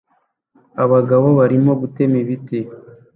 Abagabo 0.83 1.27
barimo 1.39 1.71
gutema 1.81 2.15
ibiti 2.23 2.59